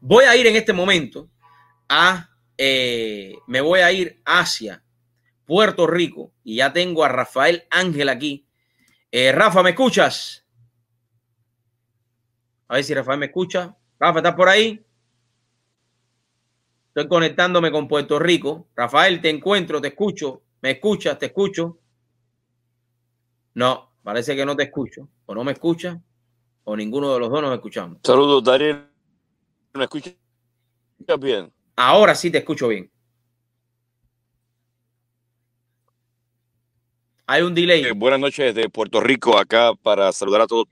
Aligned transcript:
Voy 0.00 0.24
a 0.24 0.36
ir 0.36 0.46
en 0.46 0.56
este 0.56 0.72
momento 0.72 1.28
a, 1.88 2.30
eh, 2.56 3.34
me 3.46 3.60
voy 3.60 3.80
a 3.80 3.92
ir 3.92 4.20
hacia 4.24 4.82
Puerto 5.44 5.86
Rico 5.86 6.32
y 6.44 6.56
ya 6.56 6.72
tengo 6.72 7.04
a 7.04 7.08
Rafael 7.08 7.64
Ángel 7.70 8.08
aquí. 8.08 8.46
Eh, 9.10 9.32
Rafa, 9.32 9.62
¿me 9.62 9.70
escuchas? 9.70 10.44
A 12.68 12.74
ver 12.74 12.84
si 12.84 12.94
Rafael 12.94 13.18
me 13.18 13.26
escucha. 13.26 13.74
Rafa, 13.98 14.18
¿estás 14.18 14.34
por 14.34 14.48
ahí? 14.48 14.84
Estoy 16.88 17.08
conectándome 17.08 17.70
con 17.70 17.88
Puerto 17.88 18.18
Rico. 18.18 18.68
Rafael, 18.76 19.20
te 19.20 19.30
encuentro, 19.30 19.80
te 19.80 19.88
escucho. 19.88 20.42
¿Me 20.60 20.72
escuchas? 20.72 21.18
¿Te 21.18 21.26
escucho? 21.26 21.78
No, 23.54 23.92
parece 24.02 24.36
que 24.36 24.44
no 24.44 24.56
te 24.56 24.64
escucho. 24.64 25.08
O 25.26 25.34
no 25.34 25.44
me 25.44 25.52
escucha, 25.52 26.00
o 26.64 26.76
ninguno 26.76 27.14
de 27.14 27.20
los 27.20 27.30
dos 27.30 27.40
nos 27.40 27.54
escuchamos. 27.54 27.98
Saludos, 28.02 28.44
Daniel. 28.44 28.87
¿Me 29.78 29.84
escuchas 29.84 30.16
bien? 31.20 31.52
Ahora 31.76 32.12
sí 32.16 32.32
te 32.32 32.38
escucho 32.38 32.66
bien. 32.66 32.90
Hay 37.28 37.42
un 37.42 37.54
delay. 37.54 37.84
Eh, 37.84 37.92
buenas 37.92 38.18
noches 38.18 38.52
desde 38.52 38.68
Puerto 38.68 39.00
Rico, 39.00 39.38
acá 39.38 39.72
para 39.80 40.10
saludar 40.10 40.40
a 40.40 40.46
todos, 40.48 40.66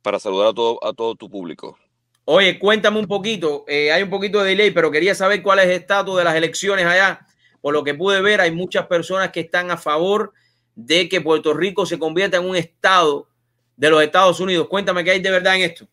para 0.00 0.18
saludar 0.18 0.48
a 0.48 0.54
todo, 0.54 0.82
a 0.82 0.94
todo 0.94 1.14
tu 1.14 1.28
público. 1.28 1.78
Oye, 2.24 2.58
cuéntame 2.58 2.98
un 2.98 3.06
poquito. 3.06 3.66
Eh, 3.68 3.92
hay 3.92 4.02
un 4.02 4.10
poquito 4.10 4.42
de 4.42 4.50
delay, 4.50 4.70
pero 4.70 4.90
quería 4.90 5.14
saber 5.14 5.42
cuál 5.42 5.58
es 5.58 5.66
el 5.66 5.72
estatus 5.72 6.16
de 6.16 6.24
las 6.24 6.36
elecciones 6.36 6.86
allá. 6.86 7.26
Por 7.60 7.74
lo 7.74 7.84
que 7.84 7.92
pude 7.92 8.22
ver, 8.22 8.40
hay 8.40 8.50
muchas 8.50 8.86
personas 8.86 9.30
que 9.30 9.40
están 9.40 9.70
a 9.70 9.76
favor 9.76 10.32
de 10.74 11.06
que 11.10 11.20
Puerto 11.20 11.52
Rico 11.52 11.84
se 11.84 11.98
convierta 11.98 12.38
en 12.38 12.48
un 12.48 12.56
estado 12.56 13.28
de 13.76 13.90
los 13.90 14.02
Estados 14.02 14.40
Unidos. 14.40 14.68
Cuéntame 14.68 15.04
qué 15.04 15.10
hay 15.10 15.20
de 15.20 15.30
verdad 15.30 15.56
en 15.56 15.62
esto. 15.62 15.86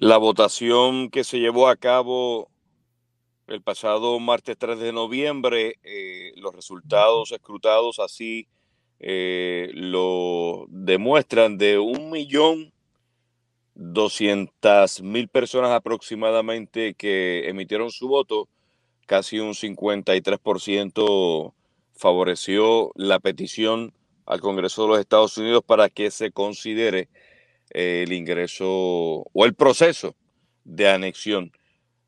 La 0.00 0.16
votación 0.16 1.10
que 1.10 1.24
se 1.24 1.40
llevó 1.40 1.68
a 1.68 1.74
cabo 1.74 2.48
el 3.48 3.62
pasado 3.62 4.20
martes 4.20 4.56
3 4.56 4.78
de 4.78 4.92
noviembre, 4.92 5.80
eh, 5.82 6.30
los 6.36 6.54
resultados 6.54 7.32
escrutados 7.32 7.98
así 7.98 8.46
eh, 9.00 9.70
lo 9.74 10.66
demuestran 10.68 11.58
de 11.58 11.80
un 11.80 12.10
millón 12.10 12.72
doscientas 13.74 15.02
mil 15.02 15.26
personas 15.26 15.72
aproximadamente 15.72 16.94
que 16.94 17.48
emitieron 17.48 17.90
su 17.90 18.06
voto, 18.06 18.48
casi 19.04 19.40
un 19.40 19.54
53% 19.54 21.54
favoreció 21.94 22.92
la 22.94 23.18
petición 23.18 23.92
al 24.26 24.40
Congreso 24.40 24.82
de 24.82 24.88
los 24.90 25.00
Estados 25.00 25.36
Unidos 25.38 25.64
para 25.66 25.88
que 25.88 26.12
se 26.12 26.30
considere 26.30 27.08
el 27.70 28.12
ingreso 28.12 28.66
o 28.68 29.44
el 29.44 29.54
proceso 29.54 30.16
de 30.64 30.88
anexión. 30.88 31.52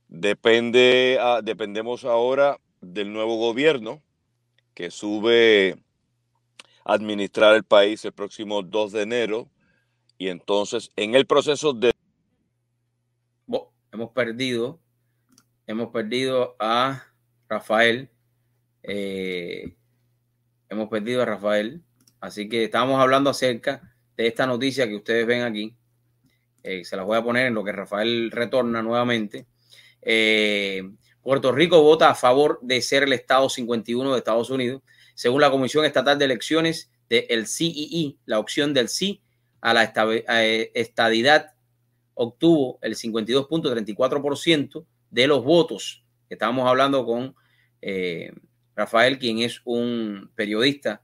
Depende, 0.09 1.19
ah, 1.21 1.41
dependemos 1.43 2.05
ahora 2.05 2.59
del 2.81 3.13
nuevo 3.13 3.37
gobierno 3.37 4.03
que 4.75 4.91
sube 4.91 5.77
a 6.85 6.95
administrar 6.95 7.55
el 7.55 7.65
país 7.65 8.05
el 8.05 8.13
próximo 8.13 8.63
2 8.63 8.93
de 8.93 9.03
enero 9.03 9.51
y 10.19 10.29
entonces 10.29 10.91
en 10.97 11.15
el 11.15 11.27
proceso 11.27 11.73
de... 11.73 11.93
hemos 13.93 14.11
perdido, 14.11 14.81
hemos 15.67 15.91
perdido 15.91 16.57
a 16.59 17.05
Rafael, 17.49 18.11
eh, 18.83 19.77
hemos 20.69 20.89
perdido 20.89 21.23
a 21.23 21.27
Rafael, 21.27 21.83
así 22.21 22.49
que 22.49 22.65
estamos 22.65 23.01
hablando 23.01 23.31
acerca 23.31 23.90
de 24.21 24.27
esta 24.27 24.47
noticia 24.47 24.87
que 24.87 24.97
ustedes 24.97 25.27
ven 25.27 25.43
aquí. 25.43 25.75
Eh, 26.63 26.85
se 26.85 26.95
las 26.95 27.07
voy 27.07 27.17
a 27.17 27.23
poner 27.23 27.47
en 27.47 27.55
lo 27.55 27.65
que 27.65 27.73
Rafael 27.73 28.31
retorna 28.31 28.83
nuevamente. 28.83 29.47
Eh, 30.03 30.83
Puerto 31.23 31.53
Rico 31.53 31.81
vota 31.83 32.11
a 32.11 32.15
favor 32.15 32.59
de 32.61 32.83
ser 32.83 33.05
el 33.05 33.15
Estado 33.15 33.49
51 33.49 34.13
de 34.13 34.19
Estados 34.19 34.51
Unidos. 34.51 34.83
Según 35.15 35.41
la 35.41 35.51
Comisión 35.51 35.87
Estatal 35.87 36.19
de 36.19 36.27
Elecciones 36.27 36.91
del 37.09 37.47
CII, 37.47 38.19
la 38.27 38.39
opción 38.39 38.75
del 38.75 38.91
sí 38.91 39.23
a 39.63 39.73
la 39.73 39.91
eh, 39.95 40.71
estadidad 40.75 41.55
obtuvo 42.13 42.79
el 42.83 42.97
52.34% 42.97 44.85
de 45.09 45.27
los 45.27 45.43
votos. 45.43 46.05
Estábamos 46.29 46.69
hablando 46.69 47.07
con 47.07 47.35
Rafael, 48.77 49.19
quien 49.19 49.39
es 49.39 49.63
un 49.65 50.31
periodista 50.35 51.03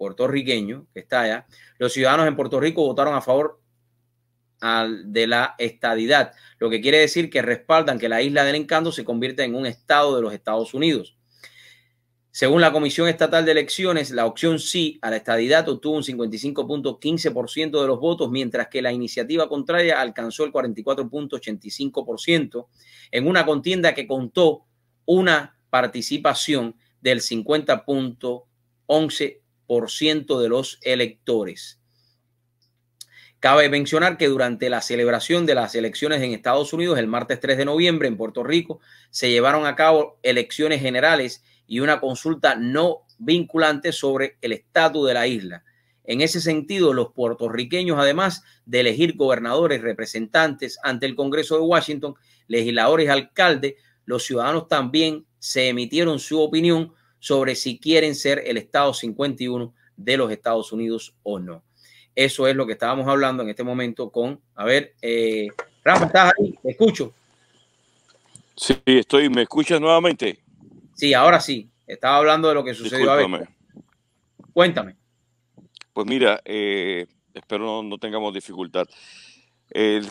puertorriqueño 0.00 0.86
que 0.94 1.00
está 1.00 1.20
allá, 1.20 1.46
los 1.76 1.92
ciudadanos 1.92 2.26
en 2.26 2.34
Puerto 2.34 2.58
Rico 2.58 2.86
votaron 2.86 3.14
a 3.14 3.20
favor 3.20 3.60
de 5.04 5.26
la 5.26 5.56
estadidad, 5.58 6.32
lo 6.58 6.70
que 6.70 6.80
quiere 6.80 6.98
decir 6.98 7.28
que 7.28 7.42
respaldan 7.42 7.98
que 7.98 8.08
la 8.08 8.22
isla 8.22 8.44
del 8.44 8.54
encanto 8.54 8.92
se 8.92 9.04
convierta 9.04 9.44
en 9.44 9.54
un 9.54 9.66
estado 9.66 10.16
de 10.16 10.22
los 10.22 10.32
Estados 10.32 10.72
Unidos. 10.72 11.18
Según 12.30 12.62
la 12.62 12.72
Comisión 12.72 13.08
Estatal 13.08 13.44
de 13.44 13.52
Elecciones, 13.52 14.10
la 14.10 14.24
opción 14.24 14.58
sí 14.58 14.98
a 15.02 15.10
la 15.10 15.16
estadidad 15.16 15.68
obtuvo 15.68 15.96
un 15.96 16.02
55.15% 16.02 17.80
de 17.80 17.86
los 17.86 18.00
votos, 18.00 18.30
mientras 18.30 18.68
que 18.68 18.80
la 18.80 18.92
iniciativa 18.92 19.50
contraria 19.50 20.00
alcanzó 20.00 20.44
el 20.44 20.52
44.85% 20.52 22.68
en 23.10 23.28
una 23.28 23.44
contienda 23.44 23.94
que 23.94 24.06
contó 24.06 24.64
una 25.04 25.58
participación 25.68 26.74
del 27.02 27.20
50.11% 27.20 29.39
de 29.70 30.48
los 30.48 30.78
electores. 30.82 31.80
Cabe 33.38 33.68
mencionar 33.68 34.18
que 34.18 34.26
durante 34.26 34.68
la 34.68 34.82
celebración 34.82 35.46
de 35.46 35.54
las 35.54 35.76
elecciones 35.76 36.20
en 36.22 36.32
Estados 36.32 36.72
Unidos 36.72 36.98
el 36.98 37.06
martes 37.06 37.38
3 37.38 37.56
de 37.56 37.64
noviembre 37.64 38.08
en 38.08 38.16
Puerto 38.16 38.42
Rico 38.42 38.80
se 39.10 39.30
llevaron 39.30 39.66
a 39.66 39.76
cabo 39.76 40.18
elecciones 40.24 40.80
generales 40.80 41.44
y 41.68 41.78
una 41.78 42.00
consulta 42.00 42.56
no 42.56 43.02
vinculante 43.18 43.92
sobre 43.92 44.38
el 44.40 44.52
estatus 44.52 45.06
de 45.06 45.14
la 45.14 45.28
isla. 45.28 45.64
En 46.02 46.20
ese 46.20 46.40
sentido, 46.40 46.92
los 46.92 47.12
puertorriqueños, 47.12 47.96
además 47.96 48.42
de 48.66 48.80
elegir 48.80 49.16
gobernadores, 49.16 49.82
representantes 49.82 50.80
ante 50.82 51.06
el 51.06 51.14
Congreso 51.14 51.54
de 51.54 51.62
Washington, 51.62 52.16
legisladores 52.48 53.08
alcaldes, 53.08 53.74
los 54.04 54.24
ciudadanos 54.24 54.66
también 54.66 55.26
se 55.38 55.68
emitieron 55.68 56.18
su 56.18 56.40
opinión 56.40 56.92
sobre 57.20 57.54
si 57.54 57.78
quieren 57.78 58.16
ser 58.16 58.42
el 58.44 58.56
Estado 58.56 58.92
51 58.92 59.72
de 59.96 60.16
los 60.16 60.32
Estados 60.32 60.72
Unidos 60.72 61.14
o 61.22 61.38
no. 61.38 61.62
Eso 62.16 62.48
es 62.48 62.56
lo 62.56 62.66
que 62.66 62.72
estábamos 62.72 63.06
hablando 63.06 63.44
en 63.44 63.50
este 63.50 63.62
momento 63.62 64.10
con, 64.10 64.40
a 64.56 64.64
ver, 64.64 64.94
eh, 65.00 65.46
Rafa, 65.84 66.06
¿estás 66.06 66.32
ahí? 66.38 66.58
¿Me 66.64 66.72
escucho? 66.72 67.14
Sí, 68.56 68.74
estoy, 68.84 69.30
¿me 69.30 69.42
escuchas 69.42 69.80
nuevamente? 69.80 70.40
Sí, 70.94 71.14
ahora 71.14 71.40
sí. 71.40 71.70
Estaba 71.86 72.16
hablando 72.16 72.48
de 72.48 72.54
lo 72.54 72.64
que 72.64 72.74
sucedió. 72.74 73.10
A 73.10 73.16
ver. 73.16 73.48
Cuéntame. 74.52 74.96
Pues 75.92 76.06
mira, 76.06 76.40
eh, 76.44 77.06
espero 77.34 77.64
no, 77.64 77.82
no 77.82 77.98
tengamos 77.98 78.34
dificultad 78.34 78.86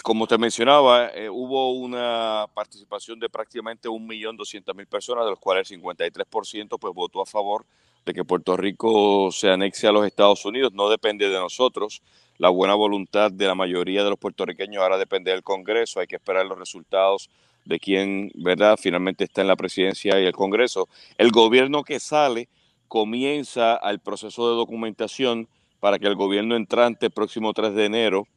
como 0.03 0.25
te 0.25 0.37
mencionaba, 0.37 1.09
eh, 1.09 1.29
hubo 1.29 1.73
una 1.73 2.45
participación 2.53 3.19
de 3.19 3.29
prácticamente 3.29 3.89
1.200.000 3.89 4.87
personas, 4.87 5.25
de 5.25 5.31
los 5.31 5.39
cuales 5.39 5.69
el 5.69 5.81
53% 5.81 6.79
pues, 6.79 6.93
votó 6.93 7.21
a 7.21 7.25
favor 7.25 7.65
de 8.05 8.13
que 8.13 8.23
Puerto 8.23 8.55
Rico 8.55 9.31
se 9.31 9.49
anexe 9.49 9.87
a 9.87 9.91
los 9.91 10.05
Estados 10.05 10.45
Unidos. 10.45 10.73
No 10.73 10.89
depende 10.89 11.29
de 11.29 11.37
nosotros. 11.37 12.01
La 12.37 12.49
buena 12.49 12.73
voluntad 12.73 13.31
de 13.31 13.47
la 13.47 13.55
mayoría 13.55 14.03
de 14.03 14.09
los 14.11 14.17
puertorriqueños 14.17 14.81
ahora 14.81 14.97
depende 14.97 15.31
del 15.31 15.43
Congreso. 15.43 15.99
Hay 15.99 16.07
que 16.07 16.15
esperar 16.15 16.45
los 16.45 16.57
resultados 16.57 17.29
de 17.65 17.79
quién, 17.79 18.31
¿verdad?, 18.35 18.77
finalmente 18.81 19.25
está 19.25 19.41
en 19.41 19.47
la 19.47 19.57
presidencia 19.57 20.19
y 20.21 20.25
el 20.25 20.31
Congreso. 20.31 20.87
El 21.17 21.31
gobierno 21.31 21.83
que 21.83 21.99
sale 21.99 22.47
comienza 22.87 23.75
el 23.83 23.99
proceso 23.99 24.49
de 24.49 24.55
documentación 24.55 25.49
para 25.81 25.99
que 25.99 26.07
el 26.07 26.15
gobierno 26.15 26.55
entrante 26.55 27.07
el 27.07 27.11
próximo 27.11 27.53
3 27.53 27.73
de 27.73 27.85
enero 27.85 28.27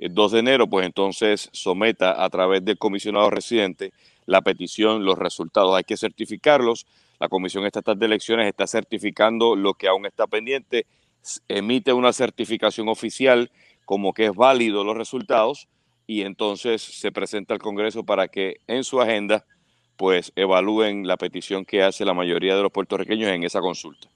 el 0.00 0.14
2 0.14 0.32
de 0.32 0.38
enero, 0.38 0.66
pues 0.66 0.86
entonces 0.86 1.50
someta 1.52 2.24
a 2.24 2.30
través 2.30 2.64
del 2.64 2.78
comisionado 2.78 3.28
residente 3.30 3.92
la 4.24 4.40
petición, 4.40 5.04
los 5.04 5.18
resultados. 5.18 5.76
Hay 5.76 5.84
que 5.84 5.96
certificarlos. 5.96 6.86
La 7.18 7.28
Comisión 7.28 7.66
Estatal 7.66 7.98
de 7.98 8.06
Elecciones 8.06 8.48
está 8.48 8.66
certificando 8.66 9.54
lo 9.54 9.74
que 9.74 9.88
aún 9.88 10.06
está 10.06 10.26
pendiente, 10.26 10.86
emite 11.48 11.92
una 11.92 12.14
certificación 12.14 12.88
oficial 12.88 13.50
como 13.84 14.14
que 14.14 14.26
es 14.26 14.34
válido 14.34 14.84
los 14.84 14.96
resultados 14.96 15.68
y 16.06 16.22
entonces 16.22 16.80
se 16.80 17.12
presenta 17.12 17.52
al 17.52 17.60
Congreso 17.60 18.04
para 18.04 18.28
que 18.28 18.56
en 18.66 18.84
su 18.84 19.02
agenda 19.02 19.44
pues 19.96 20.32
evalúen 20.34 21.06
la 21.06 21.18
petición 21.18 21.66
que 21.66 21.82
hace 21.82 22.06
la 22.06 22.14
mayoría 22.14 22.56
de 22.56 22.62
los 22.62 22.72
puertorriqueños 22.72 23.28
en 23.30 23.42
esa 23.42 23.60
consulta. 23.60 24.08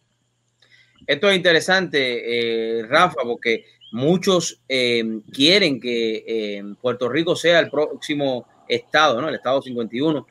Esto 1.07 1.29
es 1.29 1.37
interesante, 1.37 2.79
eh, 2.79 2.87
Rafa, 2.87 3.21
porque 3.23 3.67
Muchos 3.95 4.61
eh, 4.69 5.21
quieren 5.33 5.81
que 5.81 6.25
eh, 6.27 6.65
Puerto 6.81 7.09
Rico 7.09 7.37
sea 7.37 7.61
el 7.61 7.71
próximo 7.71 8.45
estado, 8.67 9.21
¿no? 9.21 9.29
El 9.29 9.37
estado 9.37 9.63
51. 9.63 10.27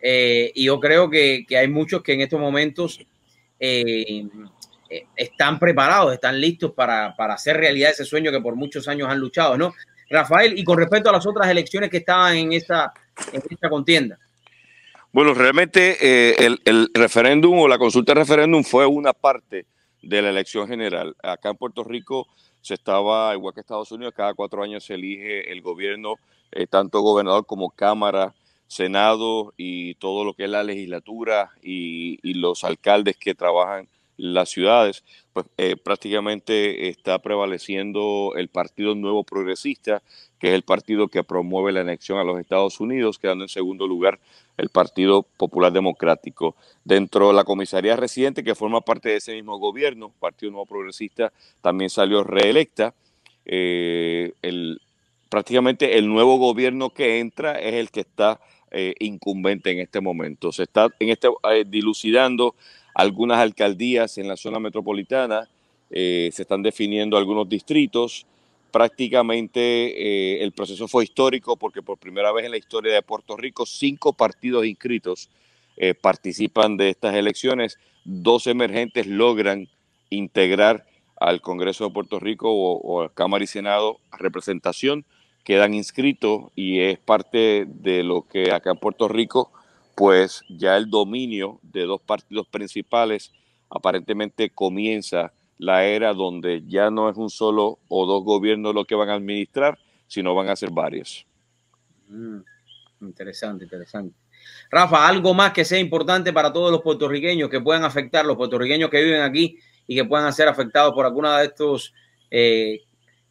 Eh, 0.00 0.52
y 0.54 0.66
yo 0.66 0.78
creo 0.78 1.10
que, 1.10 1.44
hay 1.50 1.66
muchos 1.66 2.00
que 2.00 2.12
en 2.12 2.20
estos 2.20 2.38
momentos 2.38 3.00
están 5.16 5.58
preparados, 5.58 6.14
están 6.14 6.40
listos 6.40 6.70
para, 6.74 7.08
hacer 7.08 7.56
realidad 7.56 7.90
ese 7.90 8.04
sueño 8.04 8.30
que 8.30 8.40
por 8.40 8.54
muchos 8.54 8.86
años 8.86 9.08
han 9.10 9.18
luchado, 9.18 9.58
¿no? 9.58 9.74
Rafael, 10.08 10.56
y 10.56 10.62
con 10.62 10.78
respecto 10.78 11.10
a 11.10 11.12
las 11.12 11.26
otras 11.26 11.50
elecciones 11.50 11.90
que 11.90 11.96
estaban 11.96 12.36
en 12.36 12.52
esta, 12.52 12.92
en 13.32 13.42
esta 13.50 13.68
contienda. 13.68 14.16
Bueno, 15.10 15.34
realmente 15.34 15.96
eh, 16.00 16.36
el, 16.38 16.60
el, 16.64 16.88
referéndum 16.94 17.58
o 17.58 17.66
la 17.66 17.78
consulta 17.78 18.14
de 18.14 18.20
referéndum 18.20 18.62
fue 18.62 18.86
una 18.86 19.12
parte 19.12 19.66
de 20.02 20.22
la 20.22 20.30
elección 20.30 20.68
general. 20.68 21.16
Acá 21.20 21.50
en 21.50 21.56
Puerto 21.56 21.82
Rico 21.82 22.28
se 22.68 22.74
estaba, 22.74 23.34
igual 23.34 23.54
que 23.54 23.60
Estados 23.60 23.90
Unidos, 23.92 24.12
cada 24.14 24.34
cuatro 24.34 24.62
años 24.62 24.84
se 24.84 24.94
elige 24.94 25.50
el 25.50 25.62
gobierno, 25.62 26.16
eh, 26.52 26.66
tanto 26.66 27.00
gobernador 27.00 27.46
como 27.46 27.70
Cámara, 27.70 28.34
Senado 28.66 29.54
y 29.56 29.94
todo 29.94 30.22
lo 30.24 30.34
que 30.34 30.44
es 30.44 30.50
la 30.50 30.62
legislatura 30.62 31.50
y, 31.62 32.18
los 32.34 32.64
alcaldes 32.64 33.16
que 33.16 33.34
trabajan 33.34 33.88
las 34.18 34.50
ciudades, 34.50 35.02
pues 35.32 35.46
eh, 35.56 35.76
prácticamente 35.76 36.88
está 36.88 37.18
prevaleciendo 37.20 38.34
el 38.36 38.48
Partido 38.48 38.94
Nuevo 38.94 39.24
Progresista, 39.24 40.02
que 40.38 40.48
es 40.48 40.54
el 40.54 40.62
partido 40.62 41.08
que 41.08 41.24
promueve 41.24 41.72
la 41.72 41.80
anexión 41.80 42.18
a 42.18 42.24
los 42.24 42.38
Estados 42.38 42.80
Unidos, 42.80 43.18
quedando 43.18 43.44
en 43.44 43.48
segundo 43.48 43.86
lugar 43.86 44.20
el 44.58 44.68
Partido 44.68 45.22
Popular 45.22 45.72
Democrático. 45.72 46.54
Dentro 46.84 47.28
de 47.28 47.34
la 47.34 47.44
comisaría 47.44 47.96
residente, 47.96 48.44
que 48.44 48.54
forma 48.54 48.82
parte 48.82 49.08
de 49.08 49.16
ese 49.16 49.34
mismo 49.34 49.58
gobierno, 49.58 50.12
Partido 50.20 50.52
Nuevo 50.52 50.66
Progresista, 50.66 51.32
también 51.62 51.88
salió 51.88 52.24
reelecta. 52.24 52.92
Eh, 53.46 54.32
el, 54.42 54.80
prácticamente 55.30 55.96
el 55.96 56.08
nuevo 56.08 56.36
gobierno 56.36 56.90
que 56.90 57.20
entra 57.20 57.58
es 57.58 57.74
el 57.74 57.90
que 57.90 58.00
está 58.00 58.40
eh, 58.70 58.94
incumbente 58.98 59.70
en 59.70 59.78
este 59.78 60.00
momento. 60.00 60.52
Se 60.52 60.64
está 60.64 60.88
en 60.98 61.08
este, 61.08 61.28
dilucidando 61.66 62.54
algunas 62.94 63.38
alcaldías 63.38 64.18
en 64.18 64.28
la 64.28 64.36
zona 64.36 64.58
metropolitana, 64.58 65.48
eh, 65.90 66.30
se 66.32 66.42
están 66.42 66.62
definiendo 66.62 67.16
algunos 67.16 67.48
distritos. 67.48 68.26
Prácticamente 68.70 69.60
eh, 69.60 70.42
el 70.42 70.52
proceso 70.52 70.88
fue 70.88 71.04
histórico 71.04 71.56
porque 71.56 71.82
por 71.82 71.98
primera 71.98 72.32
vez 72.32 72.44
en 72.44 72.50
la 72.50 72.58
historia 72.58 72.92
de 72.92 73.02
Puerto 73.02 73.36
Rico 73.36 73.64
cinco 73.64 74.12
partidos 74.12 74.66
inscritos 74.66 75.30
eh, 75.76 75.94
participan 75.94 76.76
de 76.76 76.90
estas 76.90 77.14
elecciones. 77.14 77.78
Dos 78.04 78.46
emergentes 78.46 79.06
logran 79.06 79.68
integrar 80.10 80.86
al 81.20 81.40
Congreso 81.40 81.84
de 81.84 81.90
Puerto 81.90 82.20
Rico 82.20 82.48
o, 82.50 83.08
Cámara 83.10 83.44
y 83.44 83.46
Senado 83.46 83.98
representación, 84.18 85.04
quedan 85.44 85.74
inscritos 85.74 86.50
y 86.54 86.80
es 86.80 86.98
parte 86.98 87.64
de 87.66 88.02
lo 88.02 88.22
que 88.22 88.52
acá 88.52 88.70
en 88.70 88.78
Puerto 88.78 89.08
Rico 89.08 89.50
pues 89.94 90.42
ya 90.48 90.76
el 90.76 90.90
dominio 90.90 91.58
de 91.62 91.82
dos 91.82 92.00
partidos 92.00 92.46
principales 92.46 93.32
aparentemente 93.68 94.50
comienza 94.50 95.32
la 95.58 95.84
era 95.84 96.14
donde 96.14 96.62
ya 96.66 96.90
no 96.90 97.10
es 97.10 97.16
un 97.16 97.30
solo 97.30 97.78
o 97.88 98.06
dos 98.06 98.24
gobiernos 98.24 98.74
los 98.74 98.86
que 98.86 98.94
van 98.94 99.10
a 99.10 99.14
administrar, 99.14 99.78
sino 100.06 100.34
van 100.34 100.48
a 100.48 100.56
ser 100.56 100.70
varios. 100.70 101.26
Mm, 102.08 102.38
interesante, 103.02 103.64
interesante. 103.64 104.14
Rafa, 104.70 105.06
algo 105.06 105.34
más 105.34 105.52
que 105.52 105.64
sea 105.64 105.78
importante 105.78 106.32
para 106.32 106.52
todos 106.52 106.70
los 106.70 106.82
puertorriqueños 106.82 107.50
que 107.50 107.60
puedan 107.60 107.84
afectar, 107.84 108.24
los 108.24 108.36
puertorriqueños 108.36 108.88
que 108.88 109.02
viven 109.02 109.22
aquí 109.22 109.58
y 109.86 109.96
que 109.96 110.04
puedan 110.04 110.32
ser 110.32 110.48
afectados 110.48 110.94
por 110.94 111.04
alguna 111.04 111.38
de 111.38 111.46
estas 111.46 111.92
eh, 112.30 112.82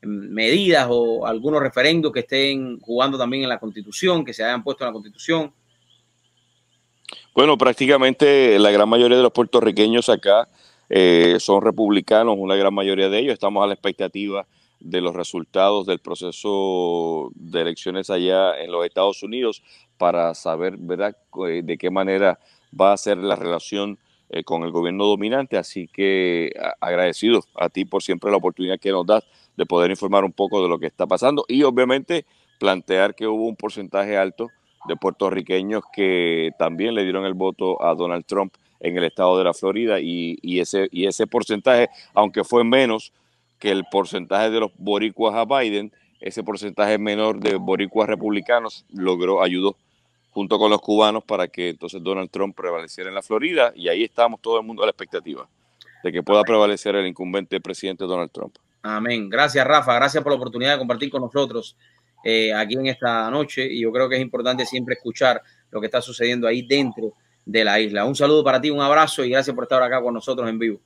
medidas 0.02 0.88
o 0.90 1.26
algunos 1.26 1.62
referendos 1.62 2.12
que 2.12 2.20
estén 2.22 2.80
jugando 2.80 3.18
también 3.18 3.44
en 3.44 3.50
la 3.50 3.60
constitución, 3.60 4.26
que 4.26 4.34
se 4.34 4.44
hayan 4.44 4.64
puesto 4.64 4.84
en 4.84 4.88
la 4.88 4.94
constitución. 4.94 5.54
Bueno, 7.34 7.58
prácticamente 7.58 8.58
la 8.60 8.72
gran 8.72 8.90
mayoría 8.90 9.18
de 9.18 9.24
los 9.24 9.32
puertorriqueños 9.32 10.10
acá 10.10 10.48
eh, 10.90 11.38
son 11.40 11.62
republicanos, 11.62 12.36
una 12.38 12.56
gran 12.56 12.74
mayoría 12.74 13.10
de 13.10 13.20
ellos. 13.20 13.34
Estamos 13.34 13.64
a 13.64 13.68
la 13.68 13.74
expectativa 13.74 14.48
de 14.80 15.02
los 15.02 15.16
resultados 15.16 15.86
del 15.86 16.00
proceso 16.00 17.32
de 17.36 17.62
elecciones 17.62 18.10
allá 18.10 18.60
en 18.62 18.72
los 18.72 18.86
Estados 18.86 19.24
Unidos 19.24 19.64
para 19.98 20.34
saber 20.36 20.78
¿verdad? 20.78 21.18
Eh, 21.48 21.62
de 21.64 21.78
qué 21.78 21.90
manera 21.90 22.40
va 22.80 22.94
a 22.94 22.98
ser 22.98 23.18
la 23.18 23.36
relación 23.36 23.98
eh, 24.30 24.44
con 24.44 24.64
el 24.64 24.72
gobierno 24.72 25.06
dominante. 25.06 25.58
Así 25.58 25.88
que 25.88 26.52
agradecido 26.80 27.44
a 27.56 27.70
ti 27.70 27.86
por 27.86 28.04
siempre 28.04 28.32
la 28.32 28.38
oportunidad 28.38 28.80
que 28.80 28.92
nos 28.92 29.06
das 29.06 29.24
de 29.56 29.66
poder 29.66 29.90
informar 29.90 30.24
un 30.24 30.34
poco 30.34 30.62
de 30.62 30.70
lo 30.70 30.80
que 30.80 30.86
está 30.86 31.08
pasando 31.08 31.44
y 31.48 31.64
obviamente 31.64 32.26
plantear 32.60 33.16
que 33.16 33.28
hubo 33.28 33.48
un 33.48 33.56
porcentaje 33.56 34.18
alto 34.18 34.50
de 34.88 34.96
puertorriqueños 34.96 35.84
que 35.92 36.52
también 36.58 36.96
le 36.96 37.04
dieron 37.04 37.26
el 37.26 37.34
voto 37.34 37.84
a 37.84 37.94
Donald 37.96 38.26
Trump 38.26 38.54
en 38.80 38.98
el 38.98 39.04
estado 39.04 39.38
de 39.38 39.44
la 39.44 39.54
Florida 39.54 40.00
y, 40.00 40.60
ese, 40.60 40.88
y 40.92 41.08
ese 41.08 41.28
porcentaje, 41.28 41.90
aunque 42.14 42.44
fue 42.44 42.64
menos 42.64 43.14
que 43.60 43.72
el 43.72 43.86
porcentaje 43.92 44.50
de 44.50 44.60
los 44.60 44.72
boricuas 44.78 45.36
a 45.36 45.46
Biden, 45.46 45.92
ese 46.20 46.44
porcentaje 46.44 46.98
menor 46.98 47.40
de 47.40 47.56
boricuas 47.56 48.08
republicanos 48.08 48.86
logró, 48.90 49.42
ayudó 49.42 49.78
junto 50.32 50.60
con 50.60 50.70
los 50.70 50.82
cubanos 50.82 51.24
para 51.24 51.48
que 51.48 51.70
entonces 51.70 52.02
Donald 52.04 52.30
Trump 52.30 52.56
prevaleciera 52.56 53.10
en 53.10 53.16
la 53.16 53.22
Florida 53.22 53.72
y 53.76 53.88
ahí 53.88 54.04
estamos 54.04 54.40
todo 54.42 54.60
el 54.60 54.66
mundo 54.66 54.84
a 54.84 54.86
la 54.86 54.92
expectativa 54.92 55.48
de 56.04 56.12
que 56.12 56.22
pueda 56.22 56.44
prevalecer 56.44 56.96
el 56.96 57.08
incumbente 57.08 57.60
presidente 57.60 58.06
Donald 58.06 58.32
Trump. 58.32 58.56
Amén. 58.84 59.30
Gracias, 59.30 59.66
Rafa. 59.66 59.96
Gracias 59.96 60.22
por 60.22 60.32
la 60.32 60.38
oportunidad 60.38 60.74
de 60.74 60.78
compartir 60.78 61.10
con 61.10 61.22
nosotros 61.22 61.76
eh, 62.24 62.54
aquí 62.54 62.76
en 62.76 62.88
esta 62.88 63.30
noche 63.32 63.66
y 63.66 63.82
yo 63.82 63.92
creo 63.92 64.08
que 64.08 64.16
es 64.16 64.22
importante 64.22 64.66
siempre 64.66 64.96
escuchar 64.96 65.42
lo 65.72 65.80
que 65.80 65.88
está 65.88 66.02
sucediendo 66.02 66.48
ahí 66.48 66.62
dentro 66.68 67.14
de 67.48 67.64
la 67.64 67.80
isla. 67.80 68.06
Un 68.06 68.16
saludo 68.16 68.44
para 68.44 68.60
ti, 68.60 68.70
un 68.70 68.82
abrazo 68.82 69.24
y 69.24 69.30
gracias 69.30 69.56
por 69.56 69.64
estar 69.64 69.82
acá 69.82 70.02
con 70.02 70.14
nosotros 70.14 70.48
en 70.50 70.60
vivo. 70.60 70.82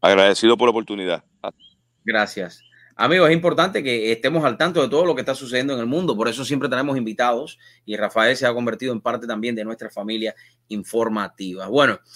Agradecido 0.00 0.56
por 0.56 0.66
la 0.66 0.70
oportunidad. 0.70 1.22
Gracias. 2.04 2.62
Amigos, 2.98 3.28
es 3.28 3.34
importante 3.34 3.82
que 3.82 4.10
estemos 4.10 4.42
al 4.44 4.56
tanto 4.56 4.80
de 4.80 4.88
todo 4.88 5.04
lo 5.04 5.14
que 5.14 5.20
está 5.20 5.34
sucediendo 5.34 5.74
en 5.74 5.80
el 5.80 5.86
mundo, 5.86 6.16
por 6.16 6.28
eso 6.28 6.46
siempre 6.46 6.66
tenemos 6.66 6.96
invitados 6.96 7.58
y 7.84 7.94
Rafael 7.94 8.34
se 8.36 8.46
ha 8.46 8.54
convertido 8.54 8.94
en 8.94 9.02
parte 9.02 9.26
también 9.26 9.54
de 9.54 9.64
nuestra 9.64 9.90
familia 9.90 10.34
informativa. 10.68 11.66
Bueno, 11.66 11.98